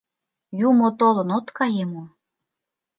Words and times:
Юмо 0.67 0.87
толын, 0.99 1.29
от 1.37 1.47
кае 1.57 1.83
мо? 1.91 2.03